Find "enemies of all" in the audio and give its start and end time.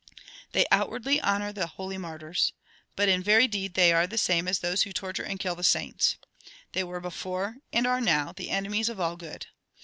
8.49-9.15